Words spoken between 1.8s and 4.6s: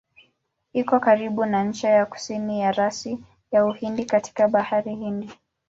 ya kusini ya rasi ya Uhindi katika